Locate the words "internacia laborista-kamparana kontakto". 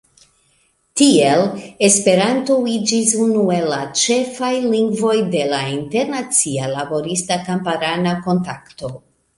5.77-8.95